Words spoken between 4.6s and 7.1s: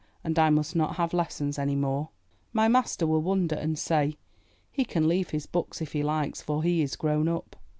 *'He can leave his books if he likes, for he is